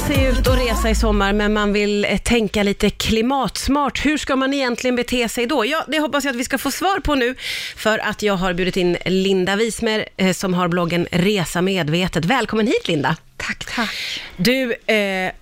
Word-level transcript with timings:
ge 0.00 0.14
sig 0.14 0.24
ut 0.24 0.46
och 0.46 0.56
resa 0.56 0.90
i 0.90 0.94
sommar, 0.94 1.32
men 1.32 1.52
man 1.52 1.72
vill 1.72 2.04
eh, 2.04 2.18
tänka 2.18 2.62
lite 2.62 2.90
klimatsmart. 2.90 4.06
Hur 4.06 4.18
ska 4.18 4.36
man 4.36 4.54
egentligen 4.54 4.96
bete 4.96 5.28
sig 5.28 5.46
då? 5.46 5.66
Ja, 5.66 5.84
det 5.88 5.98
hoppas 5.98 6.24
jag 6.24 6.32
att 6.32 6.36
vi 6.36 6.44
ska 6.44 6.58
få 6.58 6.70
svar 6.70 7.00
på 7.00 7.14
nu, 7.14 7.34
för 7.76 7.98
att 7.98 8.22
jag 8.22 8.34
har 8.34 8.52
bjudit 8.52 8.76
in 8.76 8.96
Linda 9.06 9.56
Wismer, 9.56 10.08
eh, 10.16 10.32
som 10.32 10.54
har 10.54 10.68
bloggen 10.68 11.06
Resa 11.10 11.62
Medvetet. 11.62 12.24
Välkommen 12.24 12.66
hit, 12.66 12.88
Linda. 12.88 13.16
Tack, 13.36 13.64
tack. 13.74 14.20
Du, 14.36 14.72
eh, 14.72 15.32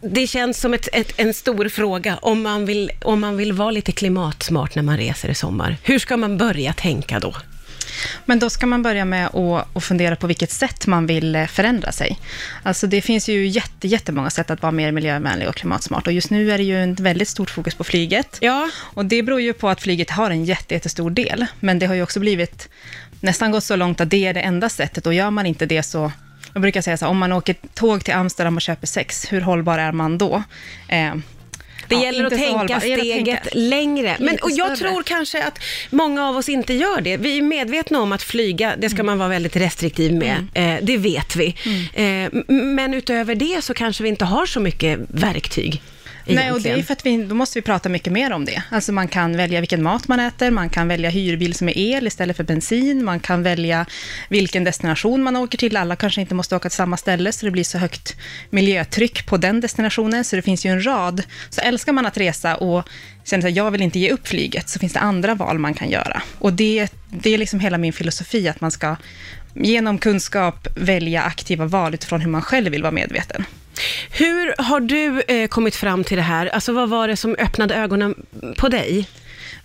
det 0.00 0.26
känns 0.26 0.60
som 0.60 0.74
ett, 0.74 0.88
ett, 0.92 1.12
en 1.16 1.34
stor 1.34 1.68
fråga 1.68 2.18
om 2.22 2.42
man, 2.42 2.66
vill, 2.66 2.90
om 3.04 3.20
man 3.20 3.36
vill 3.36 3.52
vara 3.52 3.70
lite 3.70 3.92
klimatsmart 3.92 4.74
när 4.74 4.82
man 4.82 4.96
reser 4.96 5.28
i 5.28 5.34
sommar. 5.34 5.76
Hur 5.82 5.98
ska 5.98 6.16
man 6.16 6.38
börja 6.38 6.72
tänka 6.72 7.18
då? 7.18 7.34
Men 8.24 8.38
då 8.38 8.50
ska 8.50 8.66
man 8.66 8.82
börja 8.82 9.04
med 9.04 9.26
att, 9.74 9.84
fundera 9.84 10.16
på 10.16 10.26
vilket 10.26 10.50
sätt 10.50 10.86
man 10.86 11.06
vill 11.06 11.36
eh, 11.36 11.46
förändra 11.46 11.92
sig. 11.92 12.18
Alltså 12.62 12.86
det 12.86 13.02
finns 13.02 13.28
ju 13.28 13.46
jätte, 13.46 13.88
jättemånga 13.88 14.30
sätt 14.30 14.50
att 14.50 14.62
vara 14.62 14.72
mer 14.72 14.92
miljövänlig 14.92 15.48
och 15.48 15.54
klimatsmart. 15.54 16.06
Och 16.06 16.12
just 16.12 16.30
nu 16.30 16.52
är 16.52 16.58
det 16.58 16.64
ju 16.64 16.92
ett 16.92 17.00
väldigt 17.00 17.28
stort 17.28 17.50
fokus 17.50 17.74
på 17.74 17.84
flyget. 17.84 18.38
Ja. 18.40 18.70
Och 18.78 19.06
det 19.06 19.22
beror 19.22 19.40
ju 19.40 19.52
på 19.52 19.68
att 19.68 19.80
flyget 19.80 20.10
har 20.10 20.30
en 20.30 20.44
jätte, 20.44 20.74
jättestor 20.74 21.10
del. 21.10 21.46
Men 21.60 21.78
det 21.78 21.86
har 21.86 21.94
ju 21.94 22.02
också 22.02 22.20
blivit 22.20 22.68
nästan 23.20 23.50
gått 23.50 23.64
så 23.64 23.76
långt 23.76 24.00
att 24.00 24.10
det 24.10 24.26
är 24.26 24.34
det 24.34 24.40
enda 24.40 24.68
sättet. 24.68 25.06
Och 25.06 25.14
gör 25.14 25.30
man 25.30 25.46
inte 25.46 25.66
det 25.66 25.82
så 25.82 26.12
jag 26.52 26.62
brukar 26.62 26.80
säga 26.80 26.96
så 26.96 27.04
här, 27.04 27.10
om 27.10 27.18
man 27.18 27.32
åker 27.32 27.56
tåg 27.74 28.04
till 28.04 28.14
Amsterdam 28.14 28.56
och 28.56 28.62
köper 28.62 28.86
sex, 28.86 29.32
hur 29.32 29.40
hållbar 29.40 29.78
är 29.78 29.92
man 29.92 30.18
då? 30.18 30.42
Eh, 30.88 31.14
Det 31.88 31.94
Ja, 31.94 32.02
gäller 32.04 32.24
att 32.24 32.32
tänka 32.32 32.80
steget 32.80 33.24
tänka 33.26 33.38
längre. 33.52 34.16
Men, 34.20 34.38
och 34.42 34.50
jag 34.50 34.76
tror 34.76 35.02
kanske 35.02 35.44
att 35.44 35.58
många 35.90 36.28
av 36.28 36.36
oss 36.36 36.48
inte 36.48 36.74
gör 36.74 37.00
det. 37.00 37.16
Vi 37.16 37.38
är 37.38 37.42
medvetna 37.42 38.00
om 38.00 38.12
att 38.12 38.22
flyga, 38.22 38.74
det 38.78 38.90
ska 38.90 39.02
man 39.02 39.18
vara 39.18 39.28
väldigt 39.28 39.56
restriktiv 39.56 40.14
med. 40.14 40.46
Mm. 40.54 40.76
Eh, 40.76 40.84
det 40.84 40.96
vet 40.96 41.36
vi. 41.36 41.46
Eh, 41.94 42.04
m- 42.04 42.44
men 42.74 42.94
utöver 42.94 43.34
det 43.34 43.64
så 43.64 43.74
kanske 43.74 44.02
vi 44.02 44.08
inte 44.08 44.24
har 44.24 44.46
så 44.46 44.60
mycket 44.60 44.98
verktyg. 45.08 45.82
Nej, 46.26 46.52
och 46.52 46.60
det 46.62 46.70
är 46.70 46.82
för 46.82 46.92
att 46.92 47.06
vi, 47.06 47.24
då 47.24 47.34
måste 47.34 47.58
vi 47.58 47.62
prata 47.62 47.88
mycket 47.88 48.12
mer 48.12 48.32
om 48.32 48.44
det. 48.44 48.62
Alltså 48.70 48.92
man 48.92 49.08
kan 49.08 49.36
välja 49.36 49.60
vilken 49.60 49.82
mat 49.82 50.08
man 50.08 50.20
äter, 50.20 50.50
man 50.50 50.70
kan 50.70 50.88
välja 50.88 51.10
hyrbil 51.10 51.54
som 51.54 51.68
är 51.68 51.78
el 51.78 52.06
istället 52.06 52.36
för 52.36 52.44
bensin, 52.44 53.04
man 53.04 53.20
kan 53.20 53.42
välja 53.42 53.86
vilken 54.28 54.64
destination 54.64 55.22
man 55.22 55.36
åker 55.36 55.58
till. 55.58 55.76
Alla 55.76 55.96
kanske 55.96 56.20
inte 56.20 56.34
måste 56.34 56.56
åka 56.56 56.68
till 56.68 56.76
samma 56.76 56.96
ställe, 56.96 57.32
så 57.32 57.46
det 57.46 57.52
blir 57.52 57.64
så 57.64 57.78
högt 57.78 58.16
miljötryck 58.50 59.26
på 59.26 59.36
den 59.36 59.60
destinationen, 59.60 60.24
så 60.24 60.36
det 60.36 60.42
finns 60.42 60.66
ju 60.66 60.70
en 60.70 60.86
rad. 60.86 61.22
Så 61.50 61.60
älskar 61.60 61.92
man 61.92 62.06
att 62.06 62.16
resa 62.16 62.56
och 62.56 62.88
känner 63.24 63.48
att 63.48 63.56
jag 63.56 63.70
vill 63.70 63.82
inte 63.82 63.98
ge 63.98 64.10
upp 64.10 64.28
flyget, 64.28 64.68
så 64.68 64.78
finns 64.78 64.92
det 64.92 65.00
andra 65.00 65.34
val 65.34 65.58
man 65.58 65.74
kan 65.74 65.90
göra. 65.90 66.22
Och 66.38 66.52
det, 66.52 66.88
det 67.10 67.34
är 67.34 67.38
liksom 67.38 67.60
hela 67.60 67.78
min 67.78 67.92
filosofi, 67.92 68.48
att 68.48 68.60
man 68.60 68.70
ska 68.70 68.96
genom 69.54 69.98
kunskap 69.98 70.68
välja 70.74 71.22
aktiva 71.22 71.64
val 71.64 71.94
utifrån 71.94 72.20
hur 72.20 72.30
man 72.30 72.42
själv 72.42 72.72
vill 72.72 72.82
vara 72.82 72.92
medveten. 72.92 73.44
Hur 74.10 74.54
har 74.58 74.80
du 74.80 75.22
eh, 75.22 75.48
kommit 75.48 75.76
fram 75.76 76.04
till 76.04 76.16
det 76.16 76.22
här? 76.22 76.46
Alltså 76.46 76.72
vad 76.72 76.88
var 76.88 77.08
det 77.08 77.16
som 77.16 77.36
öppnade 77.38 77.74
ögonen 77.74 78.14
på 78.56 78.68
dig? 78.68 79.08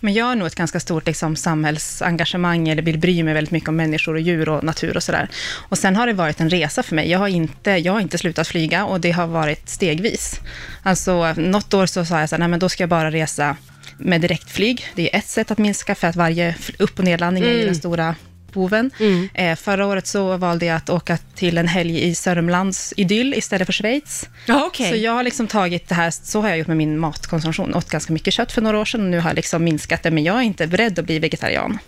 Men 0.04 0.14
jag 0.14 0.24
har 0.24 0.34
nog 0.34 0.46
ett 0.46 0.54
ganska 0.54 0.80
stort 0.80 1.06
liksom, 1.06 1.36
samhällsengagemang, 1.36 2.68
eller 2.68 2.82
vill 2.82 2.98
bry 2.98 3.22
mig 3.22 3.34
väldigt 3.34 3.50
mycket 3.50 3.68
om 3.68 3.76
människor 3.76 4.14
och 4.14 4.20
djur 4.20 4.48
och 4.48 4.64
natur 4.64 4.96
och 4.96 5.02
sådär. 5.02 5.28
Och 5.68 5.78
sen 5.78 5.96
har 5.96 6.06
det 6.06 6.12
varit 6.12 6.40
en 6.40 6.50
resa 6.50 6.82
för 6.82 6.94
mig. 6.94 7.10
Jag 7.10 7.18
har 7.18 7.28
inte, 7.28 7.70
jag 7.70 7.92
har 7.92 8.00
inte 8.00 8.18
slutat 8.18 8.48
flyga 8.48 8.84
och 8.84 9.00
det 9.00 9.10
har 9.10 9.26
varit 9.26 9.68
stegvis. 9.68 10.40
Alltså, 10.82 11.34
något 11.36 11.74
år 11.74 11.86
så 11.86 12.04
sa 12.04 12.20
jag 12.20 12.28
så 12.28 12.34
här, 12.34 12.40
nej 12.40 12.48
men 12.48 12.60
då 12.60 12.68
ska 12.68 12.82
jag 12.82 12.90
bara 12.90 13.10
resa 13.10 13.56
med 13.98 14.20
direktflyg. 14.20 14.86
Det 14.94 15.14
är 15.14 15.18
ett 15.18 15.28
sätt 15.28 15.50
att 15.50 15.58
minska, 15.58 15.94
för 15.94 16.08
att 16.08 16.16
varje 16.16 16.54
upp 16.78 16.98
och 16.98 17.04
nedlandning 17.04 17.44
är 17.44 17.52
ju 17.52 17.64
den 17.64 17.74
stora 17.74 18.14
boven. 18.52 18.90
Eh, 19.34 19.56
förra 19.56 19.86
året 19.86 20.06
så 20.06 20.36
valde 20.36 20.66
jag 20.66 20.76
att 20.76 20.90
åka 20.90 21.16
till 21.34 21.58
en 21.58 21.68
helg 21.68 22.02
i 22.02 22.14
Sörmlands 22.14 22.94
idyll 22.96 23.34
istället 23.34 23.66
för 23.66 23.72
Schweiz. 23.72 24.28
Ja, 24.46 24.64
okej. 24.66 24.90
Så 24.90 24.96
jag 24.96 25.12
har 25.12 25.22
liksom 25.22 25.46
tagit 25.46 25.88
det 25.88 25.94
här, 25.94 26.10
så 26.10 26.40
har 26.40 26.48
jag 26.48 26.58
gjort 26.58 26.66
med 26.68 26.76
min 26.76 26.98
matkonsumtion. 26.98 27.74
Åt 27.74 27.88
ganska 27.90 28.12
mycket 28.12 28.34
kött 28.34 28.52
för 28.52 28.62
några 28.62 28.78
år 28.78 28.84
sedan 28.84 29.00
och 29.00 29.06
nu 29.10 29.20
har 29.20 29.30
jag 29.30 29.36
liksom 29.36 29.64
minskat 29.64 30.02
det, 30.02 30.10
men 30.10 30.24
jag 30.24 30.36
är 30.36 30.42
inte 30.42 30.66
beredd 30.66 30.98
att 30.98 31.04
bli 31.04 31.18
vegetarian. 31.18 31.78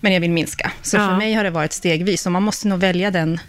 Men 0.00 0.12
jag 0.12 0.20
vill 0.20 0.30
minska. 0.30 0.72
Så 0.82 0.96
Ja. 0.96 1.08
för 1.08 1.16
mig 1.16 1.34
har 1.34 1.44
det 1.44 1.50
varit 1.50 1.72
stegvis 1.72 2.26
och 2.26 2.32
man 2.32 2.42
måste 2.42 2.68
nog 2.68 2.80
välja 2.80 3.10
den 3.10 3.40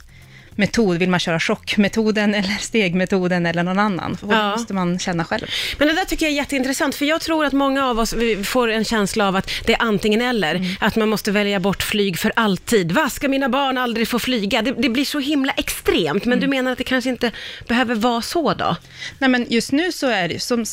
metod. 0.56 0.98
Vill 0.98 1.10
man 1.10 1.20
köra 1.20 1.40
chockmetoden 1.40 2.36
eller 2.36 2.58
stegmetoden 2.60 3.46
eller 3.46 3.64
någon 3.64 3.80
annan? 3.80 4.18
Och 4.22 4.34
Ja. 4.34 4.52
Måste 4.52 4.74
man 4.74 5.00
känna 5.00 5.26
själv. 5.26 5.46
Men 5.78 5.88
det 5.88 5.94
där 5.94 6.06
tycker 6.06 6.26
jag 6.26 6.32
är 6.34 6.36
jätteintressant, 6.36 6.96
för 6.96 7.06
jag 7.06 7.22
tror 7.22 7.46
att 7.46 7.54
många 7.54 7.86
av 7.86 8.00
oss 8.00 8.16
får 8.44 8.68
en 8.72 8.86
känsla 8.86 9.28
av 9.28 9.36
att 9.36 9.50
det 9.66 9.74
är 9.74 9.82
antingen 9.82 10.22
eller, 10.22 10.56
Mm. 10.56 10.68
att 10.80 10.96
man 10.96 11.10
måste 11.10 11.32
välja 11.32 11.60
bort 11.60 11.84
flyg 11.84 12.20
för 12.20 12.32
alltid. 12.36 12.92
Vad 12.92 13.12
ska 13.12 13.28
mina 13.28 13.50
barn 13.50 13.78
aldrig 13.78 14.08
få 14.08 14.20
flyga? 14.20 14.62
Det, 14.62 14.72
det 14.72 14.90
blir 14.90 15.06
så 15.06 15.20
himla 15.20 15.52
extremt, 15.52 16.26
men 16.26 16.34
Mm. 16.34 16.40
du 16.40 16.48
menar 16.56 16.72
att 16.72 16.78
det 16.78 16.84
kanske 16.84 17.10
inte 17.10 17.32
behöver 17.68 17.96
vara 17.96 18.22
så 18.22 18.54
då? 18.54 18.76
Nej, 19.20 19.30
men 19.30 19.46
just 19.50 19.72
nu 19.72 19.92
så 19.92 20.08
är 20.08 20.28
det, 20.28 20.40
som, 20.42 20.66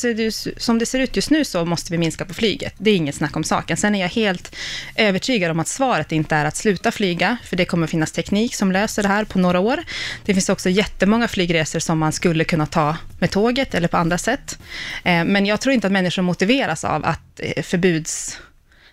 som 0.57 0.79
det 0.79 0.85
ser 0.85 0.99
ut 0.99 1.15
just 1.15 1.29
nu 1.29 1.45
så 1.45 1.65
måste 1.65 1.91
vi 1.91 1.97
minska 1.97 2.25
på 2.25 2.33
flyget. 2.33 2.73
Det 2.77 2.91
är 2.91 2.95
inget 2.95 3.15
snack 3.15 3.35
om 3.35 3.43
saken. 3.43 3.77
Sen 3.77 3.95
är 3.95 4.01
jag 4.01 4.09
helt 4.09 4.55
övertygad 4.95 5.51
om 5.51 5.59
att 5.59 5.67
svaret 5.67 6.11
inte 6.11 6.35
är 6.35 6.45
att 6.45 6.55
sluta 6.57 6.91
flyga, 6.91 7.37
för 7.45 7.55
det 7.55 7.65
kommer 7.65 7.87
finnas 7.87 8.11
teknik 8.11 8.55
som 8.55 8.71
löser 8.71 9.01
det 9.03 9.09
här 9.09 9.25
på 9.25 9.39
några 9.39 9.59
år. 9.59 9.72
Det 10.25 10.33
finns 10.33 10.49
också 10.49 10.69
jättemånga 10.69 11.27
flygresor 11.27 11.79
som 11.79 11.99
man 11.99 12.11
skulle 12.11 12.43
kunna 12.43 12.65
ta 12.65 12.97
med 13.19 13.31
tåget 13.31 13.75
eller 13.75 13.87
på 13.87 13.97
andra 13.97 14.17
sätt. 14.17 14.59
Eh, 15.03 15.25
Men 15.25 15.45
jag 15.45 15.61
tror 15.61 15.73
inte 15.73 15.87
att 15.87 15.93
människor 15.93 16.21
motiveras 16.21 16.83
av 16.83 17.05
att 17.05 17.39
eh, 17.39 17.63
förbuds 17.63 18.37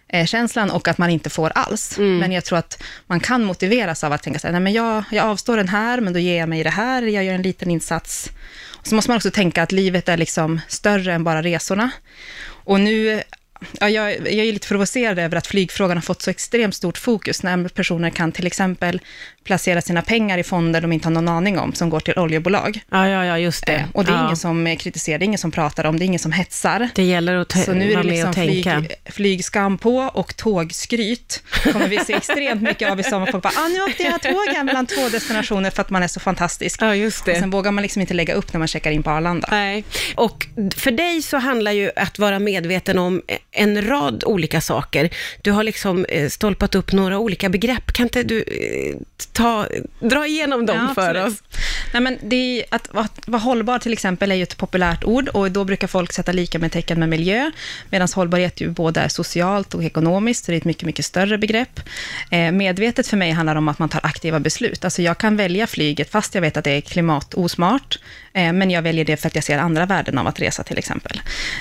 eh, 0.08 0.26
känslan 0.26 0.70
och 0.70 0.88
att 0.88 0.98
man 0.98 1.10
inte 1.10 1.30
får 1.30 1.50
alls. 1.54 1.98
Men 2.20 2.32
jag 2.32 2.44
tror 2.44 2.58
att 2.58 2.82
man 3.06 3.20
kan 3.20 3.44
motiveras 3.44 4.04
av 4.04 4.12
att 4.12 4.22
tänka 4.22 4.38
så 4.38 4.46
här, 4.46 4.52
nej 4.52 4.60
men 4.60 4.72
jag, 4.72 5.04
jag 5.10 5.26
avstår 5.26 5.56
den 5.56 5.68
här, 5.68 6.00
men 6.00 6.12
då 6.12 6.18
ger 6.18 6.38
jag 6.38 6.48
mig 6.48 6.64
det 6.64 6.70
här, 6.70 7.02
jag 7.02 7.24
gör 7.24 7.34
en 7.34 7.42
liten 7.42 7.70
insats. 7.70 8.30
Och 8.70 8.86
så 8.86 8.94
måste 8.94 9.10
man 9.10 9.16
också 9.16 9.30
tänka 9.30 9.62
att 9.62 9.72
livet 9.72 10.08
är 10.08 10.16
liksom 10.16 10.60
större 10.68 11.12
än 11.14 11.24
bara 11.24 11.42
resorna. 11.42 11.90
Och 12.64 12.80
nu, 12.80 13.22
ja, 13.80 13.88
jag, 13.88 14.12
jag 14.12 14.46
är 14.46 14.52
lite 14.52 14.68
provocerad 14.68 15.18
över 15.18 15.36
att 15.36 15.46
flygfrågan 15.46 15.96
har 15.96 16.02
fått 16.02 16.22
så 16.22 16.30
extremt 16.30 16.74
stort 16.74 16.98
fokus, 16.98 17.42
när 17.42 17.68
personer 17.68 18.10
kan 18.10 18.32
till 18.32 18.46
exempel 18.46 19.00
placera 19.44 19.80
sina 19.82 20.02
pengar 20.02 20.38
i 20.38 20.42
fonder 20.42 20.80
de 20.80 20.92
inte 20.92 21.06
har 21.06 21.12
någon 21.12 21.28
aning 21.28 21.58
om, 21.58 21.72
som 21.74 21.90
går 21.90 22.00
till 22.00 22.18
oljebolag. 22.18 22.80
Ja, 22.90 23.08
ja, 23.08 23.24
ja, 23.24 23.38
just 23.38 23.66
det. 23.66 23.72
Eh, 23.72 23.82
Och 23.94 24.04
det 24.04 24.12
är 24.12 24.16
ja. 24.16 24.24
ingen 24.24 24.36
som 24.36 24.76
kritiserar, 24.80 25.18
det 25.18 25.22
är 25.22 25.26
ingen 25.26 25.38
som 25.38 25.50
pratar 25.50 25.84
om, 25.84 25.98
det 25.98 26.04
är 26.04 26.06
ingen 26.06 26.18
som 26.18 26.32
hetsar. 26.32 26.88
Det 26.94 27.02
gäller 27.02 27.36
att 27.36 27.48
ta- 27.48 27.58
Så 27.58 27.72
nu 27.72 27.90
är 27.90 27.94
vara 27.94 28.02
det 28.02 28.08
med 28.08 28.14
liksom 28.14 28.28
och 28.30 28.34
flyg, 28.34 28.94
flygskam 29.04 29.78
på 29.78 29.96
och 30.14 30.36
tågskryt. 30.36 31.42
kommer 31.72 31.88
vi 31.88 31.98
se 31.98 32.12
extremt 32.14 32.62
mycket 32.62 32.90
av 32.90 33.00
i 33.00 33.02
sommar. 33.02 33.26
Folk 33.32 33.42
bara, 33.42 33.52
ah, 33.56 33.68
nu 33.68 33.82
åkte 33.82 34.02
jag 34.02 34.22
tåg 34.22 34.48
här 34.56 34.64
mellan 34.64 34.86
två 34.86 35.08
destinationer 35.08 35.70
för 35.70 35.82
att 35.82 35.90
man 35.90 36.02
är 36.02 36.08
så 36.08 36.20
fantastisk. 36.20 36.82
Ja, 36.82 36.94
just 36.94 37.20
Och 37.20 37.26
det. 37.34 37.40
sen 37.40 37.50
vågar 37.50 37.70
man 37.72 37.82
liksom 37.82 38.00
inte 38.00 38.14
lägga 38.14 38.34
upp 38.34 38.52
när 38.52 38.58
man 38.58 38.68
checkar 38.68 38.90
in 38.90 39.02
på 39.02 39.10
Arlanda. 39.10 39.48
Nej, 39.50 39.84
och 40.14 40.46
för 40.76 40.90
dig 40.90 41.22
så 41.22 41.36
handlar 41.36 41.72
ju 41.72 41.90
att 41.96 42.18
vara 42.18 42.38
medveten 42.38 42.98
om 42.98 43.22
en 43.52 43.82
rad 43.88 44.24
olika 44.26 44.60
saker. 44.60 45.10
Du 45.42 45.50
har 45.50 45.62
liksom 45.64 46.04
eh, 46.04 46.28
stolpat 46.28 46.74
upp 46.74 46.92
några 46.92 47.18
olika 47.18 47.48
begrepp. 47.48 47.92
Kan 47.92 48.06
inte 48.06 48.22
du 48.22 48.42
eh, 48.42 48.96
ta, 49.32 49.66
dra 50.00 50.26
igenom 50.26 50.66
dem 50.66 50.76
Ja, 50.88 50.94
för 50.94 51.26
oss? 51.26 51.42
Nej, 51.92 52.02
men 52.02 52.18
det 52.22 52.36
är, 52.60 52.64
att, 52.70 52.94
vara- 52.94 53.04
att 53.04 53.28
vara 53.28 53.42
hållbar 53.42 53.78
till 53.78 53.92
exempel 53.92 54.30
är 54.32 54.34
ju 54.36 54.42
ett 54.42 54.56
populärt 54.56 55.04
ord 55.04 55.28
och 55.28 55.50
då 55.50 55.64
brukar 55.64 55.86
folk 55.86 56.12
sätta 56.12 56.32
lika 56.32 56.58
med 56.58 56.72
tecken 56.72 56.98
med 57.00 57.08
miljö, 57.08 57.50
medan 57.90 58.08
hållbarhet 58.14 58.60
ju 58.60 58.68
både 58.70 59.00
är 59.00 59.08
socialt 59.08 59.74
och 59.74 59.84
ekonomiskt, 59.84 60.44
så 60.44 60.50
det 60.52 60.56
är 60.56 60.58
ett 60.58 60.64
mycket, 60.64 60.84
mycket 60.84 61.04
större 61.04 61.38
begrepp. 61.38 61.80
Eh, 62.30 62.52
medvetet 62.52 63.06
för 63.06 63.16
mig 63.16 63.30
handlar 63.30 63.56
om 63.56 63.68
att 63.68 63.78
man 63.78 63.88
tar 63.88 64.00
aktiva 64.04 64.40
beslut. 64.40 64.84
Alltså 64.84 65.02
jag 65.02 65.18
kan 65.18 65.36
välja 65.36 65.66
flyget 65.66 66.10
fast 66.10 66.34
jag 66.34 66.42
vet 66.42 66.56
att 66.56 66.64
det 66.64 66.70
är 66.70 66.80
klimatosmart, 66.80 67.98
Eh, 68.32 68.52
men 68.52 68.70
jag 68.70 68.82
väljer 68.82 69.04
det 69.04 69.16
för 69.16 69.26
att 69.26 69.34
jag 69.34 69.44
ser 69.44 69.58
andra 69.58 69.86
värden 69.86 70.18
av 70.18 70.26
att 70.26 70.40
resa 70.40 70.62
till 70.62 70.78
exempel. 70.78 71.20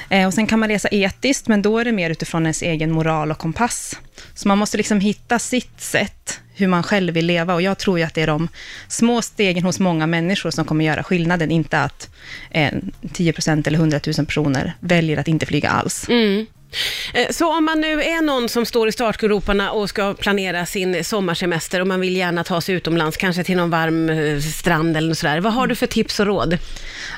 Eh, 0.10 0.28
och 0.28 0.34
sen 0.34 0.48
kan 0.48 0.60
man 0.60 0.70
resa 0.70 0.90
etiskt, 0.92 1.48
men 1.48 1.62
då 1.62 1.80
är 1.80 1.86
det 1.86 1.92
mer 1.92 2.10
utifrån 2.10 2.44
ens 2.44 2.62
egen 2.62 2.92
moral 2.92 3.32
och 3.32 3.38
kompass. 3.38 4.00
Så 4.34 4.48
man 4.48 4.58
måste 4.58 4.78
liksom 4.78 5.00
hitta 5.00 5.40
sitt 5.40 5.82
sätt, 5.82 6.40
hur 6.56 6.68
man 6.68 6.84
själv 6.84 7.14
vill 7.14 7.26
leva. 7.26 7.54
Och 7.54 7.62
jag 7.62 7.78
tror 7.78 8.00
ju 8.00 8.06
att 8.06 8.14
det 8.14 8.22
är 8.22 8.28
de 8.28 8.48
små 8.88 9.22
stegen 9.22 9.64
hos 9.64 9.80
många 9.80 10.08
människor 10.08 10.52
som 10.52 10.66
kommer 10.66 10.86
göra 10.86 11.04
skillnaden, 11.04 11.52
inte 11.52 11.80
att 11.80 12.10
eh, 12.52 12.72
10% 13.02 13.68
eller 13.68 13.80
100 13.80 14.00
000 14.18 14.26
personer 14.26 14.74
väljer 14.80 15.18
att 15.18 15.28
inte 15.28 15.46
flyga 15.46 15.70
alls. 15.70 16.10
Mm. 16.10 16.46
Eh, 17.14 17.28
Så 17.30 17.58
om 17.58 17.66
man 17.66 17.82
nu 17.82 18.02
är 18.04 18.22
någon 18.22 18.50
som 18.50 18.66
står 18.66 18.88
i 18.88 18.92
startgroparna 18.92 19.72
och 19.72 19.90
ska 19.90 20.14
planera 20.14 20.66
sin 20.66 21.04
sommarsemester 21.04 21.82
och 21.82 21.88
man 21.88 22.00
vill 22.00 22.16
gärna 22.16 22.44
ta 22.44 22.62
sig 22.62 22.76
utomlands, 22.76 23.18
kanske 23.18 23.44
till 23.44 23.58
någon 23.58 23.70
varm 23.70 24.10
eh, 24.10 24.40
strand 24.40 24.98
eller 24.98 25.14
sådär. 25.14 25.40
Vad 25.40 25.54
har 25.54 25.68
du 25.68 25.76
för 25.76 25.88
tips 25.88 26.20
och 26.20 26.26
råd? 26.26 26.58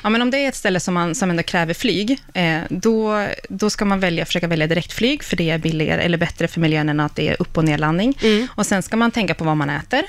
Ja, 0.02 0.10
men 0.10 0.22
om 0.22 0.30
det 0.30 0.38
är 0.38 0.48
ett 0.48 0.54
ställe 0.56 0.80
som, 0.80 0.94
man, 0.94 1.14
som 1.14 1.30
ändå 1.30 1.42
kräver 1.42 1.74
flyg, 1.74 2.18
eh, 2.34 2.58
då, 2.68 3.26
då 3.48 3.70
ska 3.70 3.84
man 3.84 4.00
välja, 4.00 4.24
försöka 4.26 4.46
välja 4.48 4.66
direktflyg, 4.66 5.22
för 5.24 5.36
det 5.36 5.50
är 5.50 5.58
billigare 5.58 6.02
eller 6.02 6.18
bättre 6.18 6.48
för 6.48 6.60
miljön 6.60 6.88
än 6.88 7.00
att 7.00 7.16
det 7.16 7.28
är 7.28 7.36
upp 7.42 7.58
och 7.58 7.64
nedlandning. 7.64 8.18
Och 8.54 8.66
sen 8.66 8.82
ska 8.82 8.96
man 8.96 9.10
tänka 9.10 9.34
på 9.34 9.44
vad 9.44 9.56
man 9.56 9.70
äter. 9.70 10.02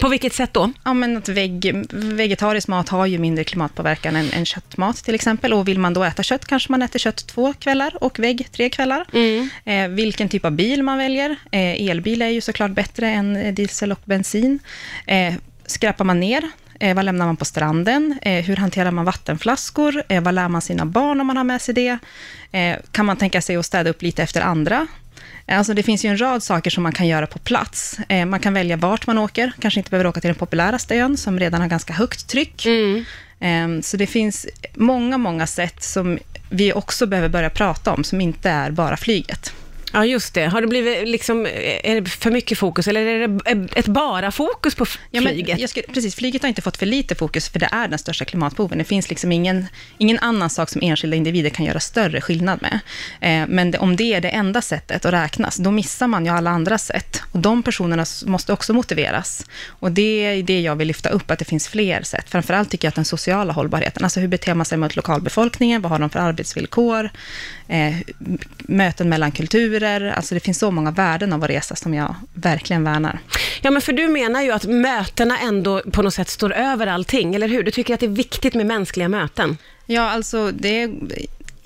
På 0.00 0.08
vilket 0.08 0.32
sätt 0.32 0.52
då? 0.52 0.72
Ja, 0.84 0.94
men 0.94 1.16
att 1.16 1.28
veg, 1.28 1.86
vegetarisk 1.92 2.68
mat 2.68 2.88
har 2.88 3.06
ju 3.06 3.18
mindre 3.18 3.44
klimatpåverkan 3.44 4.16
än, 4.16 4.30
än 4.30 4.44
köttmat 4.44 4.96
till 4.96 5.14
exempel. 5.14 5.52
Och 5.52 5.68
vill 5.68 5.78
man 5.78 5.94
då 5.94 6.04
äta 6.04 6.22
kött 6.22 6.44
kanske 6.44 6.72
man 6.72 6.82
äter 6.82 6.98
kött 6.98 7.26
två 7.26 7.52
kvällar 7.52 8.04
och 8.04 8.18
vägg 8.18 8.48
tre 8.52 8.70
kvällar. 8.70 9.06
Eh, 9.64 9.88
vilken 9.88 10.28
typ 10.28 10.44
av 10.44 10.52
bil 10.52 10.82
man 10.82 10.98
väljer. 10.98 11.36
Eh, 11.50 11.90
elbil 11.90 12.22
är 12.22 12.28
ju 12.28 12.40
såklart 12.40 12.70
bättre 12.70 13.08
än 13.08 13.54
diesel 13.54 13.92
och 13.92 14.00
bensin. 14.04 14.58
Eh, 15.06 15.34
skräpar 15.66 16.04
man 16.04 16.20
ner 16.20 16.50
Eh, 16.80 16.94
vad 16.94 17.04
lämnar 17.04 17.26
man 17.26 17.36
på 17.36 17.44
stranden? 17.44 18.18
Eh, 18.22 18.44
hur 18.44 18.56
hanterar 18.56 18.90
man 18.90 19.04
vattenflaskor? 19.04 20.02
Eh, 20.08 20.22
vad 20.22 20.34
lär 20.34 20.48
man 20.48 20.62
sina 20.62 20.86
barn 20.86 21.20
om 21.20 21.26
man 21.26 21.36
har 21.36 21.44
med 21.44 21.62
sig 21.62 21.74
det? 21.74 21.98
Eh, 22.52 22.76
kan 22.92 23.06
man 23.06 23.16
tänka 23.16 23.42
sig 23.42 23.56
att 23.56 23.66
städa 23.66 23.90
upp 23.90 24.02
lite 24.02 24.22
efter 24.22 24.40
andra? 24.40 24.86
Alltså 25.46 25.74
det 25.74 25.82
finns 25.82 26.04
ju 26.04 26.08
en 26.08 26.20
rad 26.20 26.42
saker 26.42 26.70
som 26.70 26.82
man 26.82 26.92
kan 26.92 27.06
göra 27.06 27.26
på 27.26 27.38
plats. 27.38 27.98
Eh, 28.08 28.24
Man 28.26 28.40
kan 28.40 28.54
välja 28.54 28.76
vart 28.76 29.06
man 29.06 29.18
åker, 29.18 29.52
kanske 29.60 29.80
inte 29.80 29.90
behöver 29.90 30.08
åka 30.08 30.20
till 30.20 30.28
den 30.28 30.34
populäraste 30.34 30.96
ön, 30.96 31.16
som 31.16 31.38
redan 31.40 31.60
har 31.60 31.68
ganska 31.68 31.92
högt 31.92 32.28
tryck. 32.28 32.66
Mm. 32.66 33.04
Ehm, 33.40 33.82
Så 33.82 33.96
det 33.96 34.06
finns 34.06 34.46
många, 34.74 35.18
många 35.18 35.46
sätt 35.46 35.82
som 35.82 36.18
vi 36.50 36.72
också 36.72 37.06
behöver 37.06 37.28
börja 37.28 37.50
prata 37.50 37.92
om, 37.92 38.04
som 38.04 38.20
inte 38.20 38.50
är 38.50 38.70
bara 38.70 38.96
flyget. 38.96 39.52
Ja, 39.92 40.04
just 40.04 40.34
det. 40.34 40.46
Har 40.46 40.60
det 40.60 40.66
blivit 40.66 41.08
liksom, 41.08 41.46
är 41.82 42.00
det 42.00 42.10
för 42.10 42.30
mycket 42.30 42.58
fokus, 42.58 42.88
eller 42.88 43.06
är 43.06 43.28
det 43.28 43.68
ett 43.74 43.86
bara 43.86 44.30
fokus 44.30 44.74
på 44.74 44.86
Ja, 45.10 45.22
flyget? 45.22 45.58
jag 45.60 45.70
skulle, 45.70 45.86
precis, 45.86 46.14
flyget 46.14 46.42
har 46.42 46.48
inte 46.48 46.62
fått 46.62 46.76
för 46.76 46.86
lite 46.86 47.14
fokus, 47.14 47.48
för 47.48 47.58
det 47.58 47.68
är 47.72 47.88
den 47.88 47.98
största 47.98 48.24
klimatboven. 48.24 48.78
Det 48.78 48.84
finns 48.84 49.08
liksom 49.08 49.32
ingen, 49.32 49.66
ingen 49.98 50.18
annan 50.18 50.50
sak 50.50 50.70
som 50.70 50.82
enskilda 50.84 51.16
individer 51.16 51.50
kan 51.50 51.64
göra 51.66 51.80
större 51.80 52.20
skillnad 52.20 52.62
med. 52.62 52.80
Eh, 53.20 53.48
men 53.48 53.70
det, 53.70 53.78
om 53.78 53.96
det 53.96 54.14
är 54.14 54.20
det 54.20 54.28
enda 54.28 54.62
sättet 54.62 55.04
att 55.04 55.12
räknas, 55.12 55.56
då 55.56 55.70
missar 55.70 56.06
man 56.06 56.24
ju 56.24 56.30
alla 56.30 56.50
andra 56.50 56.78
sätt. 56.78 57.22
Och 57.32 57.38
de 57.38 57.62
personerna 57.62 58.04
måste 58.26 58.52
också 58.52 58.72
motiveras. 58.72 59.46
Och 59.68 59.92
det 59.92 60.24
är 60.24 60.42
det 60.42 60.60
jag 60.60 60.76
vill 60.76 60.88
lyfta 60.88 61.08
upp, 61.08 61.30
att 61.30 61.38
det 61.38 61.44
finns 61.44 61.68
fler 61.68 62.02
sätt. 62.02 62.24
Framförallt 62.30 62.70
tycker 62.70 62.86
jag 62.86 62.90
att 62.90 62.94
den 62.94 63.04
sociala 63.04 63.52
hållbarheten, 63.52 64.04
alltså 64.04 64.20
hur 64.20 64.28
beter 64.28 64.54
man 64.54 64.66
sig 64.66 64.78
mot 64.78 64.96
lokalbefolkningen, 64.96 65.82
vad 65.82 65.92
har 65.92 65.98
de 65.98 66.10
för 66.10 66.18
arbetsvillkor, 66.20 67.10
eh, 67.68 67.94
möten 68.58 69.08
mellan 69.08 69.32
kulturer, 69.32 70.12
alltså 70.16 70.34
det 70.34 70.40
finns 70.40 70.58
så 70.58 70.70
många 70.70 70.90
värden 70.90 71.32
av 71.32 71.44
att 71.44 71.50
resa 71.50 71.76
som 71.76 71.94
jag 71.94 72.14
verkligen 72.34 72.84
värnar. 72.84 73.18
Ja, 73.62 73.70
men 73.70 73.82
för 73.82 73.92
du 73.92 74.08
menar 74.08 74.42
ju 74.42 74.52
att 74.52 74.64
mötena 74.64 75.38
ändå 75.38 75.82
på 75.92 76.02
något 76.02 76.14
sätt 76.14 76.28
står 76.28 76.52
över 76.52 76.86
allting, 76.86 77.34
eller 77.34 77.48
hur? 77.48 77.62
Du 77.62 77.70
tycker 77.70 77.94
att 77.94 78.00
det 78.00 78.06
är 78.06 78.10
viktigt 78.10 78.54
med 78.54 78.66
mänskliga 78.66 79.08
möten. 79.08 79.56
Ja, 79.86 80.10
alltså 80.10 80.50
det 80.52 80.90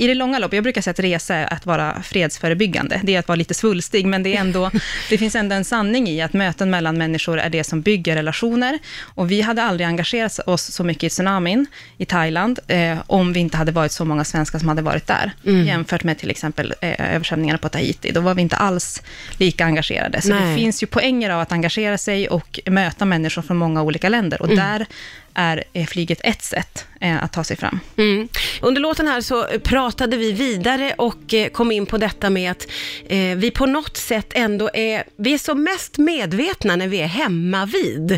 i 0.02 0.06
det 0.06 0.14
långa 0.14 0.38
loppet, 0.38 0.56
jag 0.56 0.62
brukar 0.62 0.80
säga 0.80 0.92
att 0.92 1.00
resa 1.00 1.34
är 1.34 1.52
att 1.52 1.66
vara 1.66 2.02
fredsförebyggande. 2.02 3.00
Det 3.02 3.14
är 3.14 3.18
att 3.18 3.28
vara 3.28 3.36
lite 3.36 3.54
svulstig, 3.54 4.06
men 4.06 4.22
det, 4.22 4.36
är 4.36 4.40
ändå, 4.40 4.70
det 5.10 5.18
finns 5.18 5.34
ändå 5.34 5.54
en 5.54 5.64
sanning 5.64 6.08
i 6.08 6.22
att 6.22 6.32
möten 6.32 6.70
mellan 6.70 6.98
människor 6.98 7.38
är 7.38 7.50
det 7.50 7.64
som 7.64 7.80
bygger 7.82 8.16
relationer. 8.16 8.78
Och 9.02 9.30
vi 9.30 9.40
hade 9.40 9.62
aldrig 9.62 9.86
engagerat 9.86 10.38
oss 10.46 10.72
så 10.72 10.84
mycket 10.84 11.04
i 11.04 11.08
tsunamin 11.08 11.66
i 11.98 12.04
Thailand, 12.04 12.58
eh, 12.68 12.98
om 13.06 13.32
vi 13.32 13.40
inte 13.40 13.56
hade 13.56 13.72
varit 13.72 13.92
så 13.92 14.04
många 14.04 14.24
svenskar 14.24 14.58
som 14.58 14.68
hade 14.68 14.82
varit 14.82 15.06
där, 15.06 15.32
jämfört 15.42 16.04
med 16.04 16.18
till 16.18 16.30
exempel 16.30 16.74
eh, 16.80 17.14
översvämningarna 17.14 17.58
på 17.58 17.68
Tahiti. 17.68 18.12
Då 18.12 18.20
var 18.20 18.34
vi 18.34 18.42
inte 18.42 18.56
alls 18.56 19.02
lika 19.36 19.64
engagerade. 19.64 20.20
Så 20.20 20.28
Nej. 20.28 20.50
det 20.50 20.56
finns 20.56 20.82
ju 20.82 20.86
poänger 20.86 21.30
av 21.30 21.40
att 21.40 21.52
engagera 21.52 21.98
sig 21.98 22.28
och 22.28 22.60
möta 22.66 23.04
människor 23.04 23.42
från 23.42 23.56
många 23.56 23.82
olika 23.82 24.08
länder. 24.08 24.42
Och 24.42 24.48
där 24.48 24.86
är 25.34 25.64
eh, 25.72 25.86
flyget 25.86 26.20
ett 26.24 26.42
sätt 26.42 26.86
eh, 27.00 27.24
att 27.24 27.32
ta 27.32 27.44
sig 27.44 27.56
fram. 27.56 27.80
Mm. 27.96 28.28
Under 28.60 28.80
låten 28.80 29.08
här 29.08 29.20
så 29.20 29.46
pratade 29.62 30.16
vi 30.16 30.32
vidare 30.32 30.94
och 30.98 31.34
eh, 31.34 31.48
kom 31.48 31.72
in 31.72 31.86
på 31.86 31.98
detta 31.98 32.30
med 32.30 32.50
att 32.50 32.66
eh, 33.06 33.36
vi 33.36 33.50
på 33.50 33.66
något 33.66 33.96
sätt 33.96 34.26
ändå 34.34 34.70
är, 34.74 35.04
vi 35.16 35.34
är 35.34 35.38
som 35.38 35.64
mest 35.64 35.98
medvetna 35.98 36.76
när 36.76 36.88
vi 36.88 37.00
är 37.00 37.06
hemma 37.06 37.66
vid. 37.66 38.12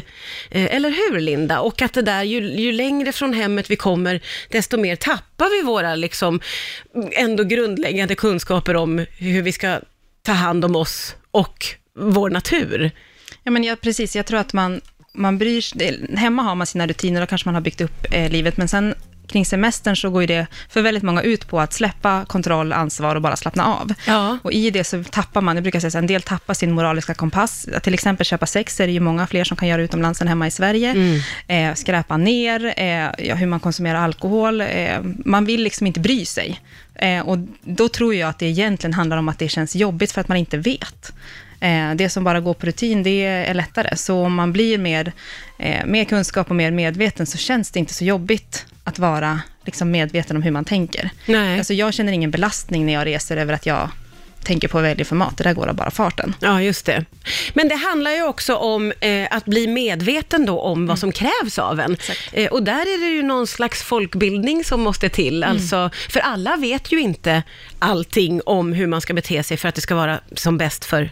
Eh, 0.51 0.75
eller 0.75 0.91
hur 0.91 1.21
Linda? 1.21 1.61
Och 1.61 1.83
att 1.83 1.93
det 1.93 2.03
där, 2.03 2.23
ju, 2.23 2.61
ju 2.61 2.73
längre 2.73 3.13
från 3.13 3.33
hemmet 3.33 3.71
vi 3.71 3.77
kommer, 3.77 4.21
desto 4.49 4.77
mer 4.77 4.97
tappar 4.97 5.51
vi 5.51 5.67
våra 5.67 5.95
liksom 5.95 6.41
ändå 7.13 7.45
grundläggande 7.45 8.15
kunskaper 8.15 8.77
om 8.77 9.07
hur 9.19 9.43
vi 9.43 9.53
ska 9.53 9.81
ta 10.23 10.33
hand 10.33 10.65
om 10.65 10.77
oss 10.77 11.15
och 11.31 11.67
vår 11.99 12.31
natur. 12.31 12.91
Ja, 13.43 13.51
men 13.51 13.65
ja, 13.65 13.77
precis. 13.77 14.17
Jag 14.17 14.27
tror 14.27 14.39
att 14.39 14.53
man, 14.53 14.81
man 15.15 15.39
bryr 15.39 15.61
sig. 15.61 16.07
Hemma 16.17 16.43
har 16.43 16.55
man 16.55 16.67
sina 16.67 16.87
rutiner 16.87 17.23
och 17.23 17.29
kanske 17.29 17.49
man 17.49 17.55
har 17.55 17.63
byggt 17.63 17.81
upp 17.81 18.07
eh, 18.11 18.31
livet, 18.31 18.57
men 18.57 18.69
sen 18.69 18.95
kring 19.27 19.47
semestern 19.47 19.97
så 19.97 20.11
går 20.11 20.23
ju 20.23 20.27
det 20.27 20.47
för 20.69 20.83
väldigt 20.83 21.03
många 21.03 21.23
ut 21.23 21.49
på 21.49 21.61
att 21.61 21.73
släppa 21.73 22.25
kontroll, 22.25 22.73
ansvar 22.73 23.17
och 23.17 23.23
bara 23.23 23.37
slappna 23.37 23.67
av. 23.67 23.93
Ja. 24.07 24.39
Och 24.43 24.53
i 24.53 24.71
det 24.71 24.85
så 24.85 25.05
tappar 25.05 25.41
man, 25.41 25.57
jag 25.57 25.63
brukar 25.63 25.81
säga 25.81 25.91
så 25.91 25.99
här, 25.99 26.03
en 26.03 26.07
del 26.07 26.23
tappar 26.23 26.55
sin 26.55 26.73
moraliska 26.73 27.15
kompass. 27.15 27.69
Att 27.77 27.83
till 27.83 27.95
exempel 27.95 28.27
köpa 28.27 28.47
sex 28.47 28.81
är 28.81 28.87
det 28.87 28.93
ju 28.93 29.01
många 29.01 29.27
fler 29.27 29.45
som 29.45 29.57
kan 29.57 29.69
göra 29.69 29.83
utomlands 29.83 30.23
än 30.23 30.29
hemma 30.29 30.47
i 30.47 30.51
Sverige. 30.51 31.21
Eh, 31.49 31.75
skräpa 31.75 32.17
ner, 32.17 32.75
eh, 32.77 33.27
ja, 33.27 33.35
hur 33.35 33.47
man 33.47 33.61
konsumerar 33.61 33.99
alkohol. 33.99 34.61
Eh, 34.61 35.01
man 35.25 35.45
vill 35.45 35.63
liksom 35.63 35.87
inte 35.87 36.01
bry 36.01 36.25
sig. 36.25 36.61
Eh, 36.95 37.21
och 37.21 37.39
då 37.63 37.89
tror 37.89 38.15
jag 38.15 38.29
att 38.29 38.39
det 38.39 38.47
egentligen 38.47 38.95
handlar 38.95 39.17
om 39.17 39.29
att 39.29 39.39
det 39.39 39.49
känns 39.49 39.77
jobbigt 39.77 40.13
för 40.13 40.21
att 40.21 40.29
man 40.29 40.37
inte 40.37 40.57
vet. 40.57 41.13
Eh, 41.65 41.95
det 41.95 42.09
som 42.09 42.25
bara 42.25 42.41
går 42.41 42.55
på 42.55 42.67
rutin, 42.67 43.03
det 43.03 43.25
är 43.25 43.55
lättare. 43.55 43.97
Så 43.97 44.25
om 44.25 44.35
man 44.35 44.53
blir 44.53 44.79
mer, 44.79 45.13
eh, 45.59 45.87
mer 45.87 46.05
kunskap 46.05 46.51
och 46.51 46.57
mer 46.57 46.71
medveten, 46.71 47.27
så 47.27 47.39
känns 47.39 47.71
det 47.71 47.79
inte 47.79 47.95
så 47.95 48.05
jobbigt 48.05 48.67
att 48.85 48.99
vara 48.99 49.41
liksom 49.65 49.91
medveten 49.91 50.37
om 50.37 50.43
hur 50.43 50.51
man 50.51 50.65
tänker. 50.65 51.11
Nej. 51.27 51.59
Alltså 51.59 51.75
jag 51.75 51.95
känner 51.95 52.13
ingen 52.13 52.31
belastning 52.31 52.87
när 52.87 52.93
jag 52.93 53.07
reser 53.07 53.37
över 53.37 53.55
att 53.55 53.67
jag 53.67 53.89
tänker 54.45 54.69
på 54.69 54.81
vad 54.81 54.91
jag 54.91 55.07
för 55.07 55.17
mat. 55.17 55.37
Det 55.37 55.45
där 55.45 55.55
går 55.55 55.67
av 55.67 55.75
bara 55.75 55.91
farten. 55.91 56.35
Ja, 56.41 56.63
just 56.63 56.87
det. 56.87 57.05
Men 57.55 57.69
det 57.69 57.75
handlar 57.75 58.11
ju 58.11 58.23
också 58.23 58.55
om 58.55 58.93
eh, 59.01 59.29
att 59.31 59.45
bli 59.45 59.67
medveten 59.67 60.47
då 60.47 60.61
om 60.61 60.87
vad 60.87 60.99
som 60.99 61.13
krävs 61.13 61.59
av 61.59 61.81
en. 61.81 61.97
Eh, 62.33 62.53
och 62.53 62.63
där 62.63 62.81
är 62.81 63.01
det 63.01 63.17
ju 63.17 63.23
någon 63.23 63.47
slags 63.47 63.83
folkbildning 63.83 64.65
som 64.65 64.81
måste 64.81 65.09
till. 65.09 65.45
Alltså, 65.45 65.91
för 66.11 66.21
alla 66.21 66.57
vet 66.57 66.93
ju 66.93 67.01
inte 67.01 67.43
allting 67.79 68.41
om 68.47 68.73
hur 68.73 68.87
man 68.87 69.01
ska 69.01 69.15
bete 69.15 69.43
sig 69.43 69.57
för 69.57 69.69
att 69.69 69.75
det 69.75 69.81
ska 69.81 69.95
vara 69.95 70.21
som 70.35 70.59
bäst 70.59 70.85
för 70.85 71.11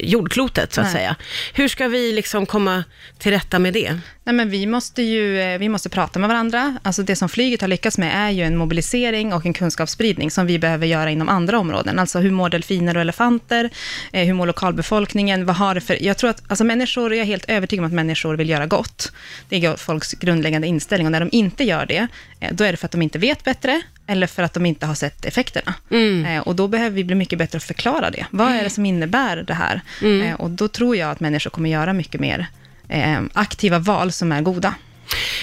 jordklotet, 0.00 0.72
så 0.72 0.80
att 0.80 0.84
Nej. 0.84 0.94
säga. 0.94 1.16
Hur 1.54 1.68
ska 1.68 1.88
vi 1.88 2.12
liksom 2.12 2.46
komma 2.46 2.84
till 3.18 3.32
rätta 3.32 3.58
med 3.58 3.74
det? 3.74 4.00
Nej, 4.24 4.34
men 4.34 4.50
vi 4.50 4.66
måste 4.66 5.02
ju 5.02 5.40
eh, 5.40 5.58
vi 5.58 5.68
måste 5.68 5.88
prata 5.88 6.18
med 6.18 6.28
varandra. 6.28 6.78
Alltså 6.82 7.02
det 7.02 7.16
som 7.16 7.28
flyget 7.28 7.60
har 7.60 7.68
lyckats 7.68 7.98
med 7.98 8.26
är 8.26 8.30
ju 8.30 8.42
en 8.42 8.56
mobilisering 8.56 9.32
och 9.32 9.46
en 9.46 9.52
kunskapsspridning 9.52 10.30
som 10.30 10.46
vi 10.46 10.58
behöver 10.58 10.86
göra 10.86 11.10
inom 11.10 11.28
andra 11.28 11.58
områden. 11.58 11.98
Alltså 11.98 12.18
hur 12.18 12.30
mår 12.30 12.48
delfiner 12.48 12.94
och 12.94 13.00
elefanter? 13.00 13.70
Eh, 14.12 14.26
hur 14.26 14.34
mår 14.34 14.46
lokalbefolkningen? 14.46 15.46
Vad 15.46 15.56
har 15.56 15.74
det 15.74 15.80
för... 15.80 16.02
Jag 16.02 16.18
tror 16.18 16.30
att 16.30 16.42
alltså 16.48 16.64
människor, 16.64 17.14
jag 17.14 17.22
är 17.22 17.26
helt 17.26 17.44
övertygad 17.48 17.84
om 17.84 17.86
att 17.86 17.94
människor 17.94 18.36
vill 18.36 18.48
göra 18.48 18.66
gott. 18.66 19.12
Det 19.48 19.64
är 19.64 19.76
folks 19.76 20.12
grundläggande 20.12 20.66
inställning 20.66 21.06
och 21.06 21.12
när 21.12 21.20
de 21.20 21.28
inte 21.32 21.64
gör 21.64 21.86
det, 21.86 22.06
eh, 22.40 22.52
då 22.52 22.64
är 22.64 22.70
det 22.70 22.76
för 22.76 22.86
att 22.86 22.92
de 22.92 23.02
inte 23.02 23.18
vet 23.18 23.44
bättre 23.44 23.82
eller 24.06 24.26
för 24.26 24.42
att 24.42 24.54
de 24.54 24.66
inte 24.66 24.86
har 24.86 24.94
sett 24.94 25.24
effekterna. 25.24 25.74
Eh, 26.26 26.40
och 26.42 26.56
då 26.56 26.68
behöver 26.68 26.96
vi 26.96 27.04
bli 27.04 27.14
mycket 27.14 27.38
bättre 27.38 27.56
att 27.56 27.64
förklara 27.64 28.10
det. 28.10 28.26
Vad 28.30 28.48
är 28.52 28.64
det 28.64 28.70
som 28.70 28.86
innebär 28.86 29.36
det 29.36 29.54
här? 29.54 29.80
Eh, 30.22 30.34
och 30.34 30.50
då 30.50 30.68
tror 30.68 30.96
jag 30.96 31.10
att 31.10 31.20
människor 31.20 31.50
kommer 31.50 31.70
göra 31.70 31.92
mycket 31.92 32.20
mer 32.20 32.46
eh, 32.88 33.20
aktiva 33.32 33.78
val 33.78 34.12
som 34.12 34.32
är 34.32 34.42
goda. 34.42 34.74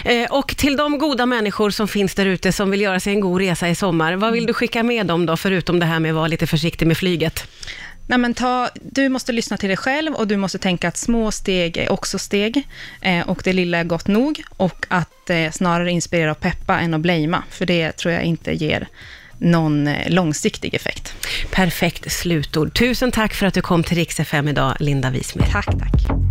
Eh, 0.06 0.32
och 0.32 0.48
till 0.58 0.78
de 0.78 0.98
goda 0.98 1.26
människor 1.26 1.70
som 1.70 1.88
finns 1.88 2.16
där 2.16 2.26
ute 2.26 2.52
som 2.52 2.72
vill 2.72 2.82
göra 2.82 3.00
sig 3.00 3.14
en 3.14 3.20
god 3.20 3.42
resa 3.42 3.70
i 3.70 3.76
sommar, 3.76 4.14
vad 4.14 4.34
vill 4.34 4.46
du 4.46 4.54
skicka 4.54 4.84
med 4.84 5.06
dem 5.06 5.26
då, 5.26 5.38
förutom 5.38 5.80
det 5.80 5.86
här 5.86 6.00
med 6.00 6.10
att 6.10 6.16
vara 6.16 6.28
lite 6.28 6.48
försiktig 6.48 6.88
med 6.88 6.98
flyget? 6.98 7.48
Nej, 8.08 8.20
men 8.20 8.34
ta, 8.34 8.70
du 8.82 9.10
måste 9.10 9.32
lyssna 9.32 9.58
till 9.58 9.70
dig 9.70 9.78
själv 9.78 10.14
och 10.14 10.28
du 10.28 10.38
måste 10.38 10.58
tänka 10.58 10.88
att 10.88 10.98
små 10.98 11.32
steg 11.32 11.78
är 11.78 11.92
också 11.92 12.20
steg 12.20 12.68
eh, 13.02 13.30
och 13.30 13.42
det 13.44 13.54
lilla 13.54 13.78
är 13.78 13.84
gott 13.84 14.08
nog 14.08 14.44
och 14.58 14.86
att 14.88 15.30
eh, 15.30 15.52
snarare 15.52 15.92
inspirera 15.92 16.32
och 16.32 16.40
peppa 16.40 16.80
än 16.80 16.94
att 16.94 17.02
blamea, 17.02 17.44
för 17.50 17.66
det 17.66 17.92
tror 17.92 18.14
jag 18.14 18.24
inte 18.24 18.52
ger 18.52 18.88
någon 19.38 19.88
eh, 19.88 20.10
långsiktig 20.10 20.74
effekt. 20.74 21.14
Perfekt 21.52 22.12
slutord. 22.12 22.78
Tusen 22.78 23.12
tack 23.12 23.34
för 23.34 23.46
att 23.46 23.54
du 23.54 23.62
kom 23.62 23.84
till 23.84 23.98
Rix 23.98 24.20
FM 24.20 24.48
idag, 24.48 24.76
Linda 24.80 25.10
Wismer. 25.10 25.48
Tack, 25.52 25.66
tack. 25.66 26.14